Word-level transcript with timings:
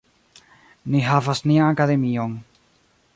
Ni 0.93 1.01
havas 1.09 1.43
nian 1.51 1.69
Akademion. 1.77 2.37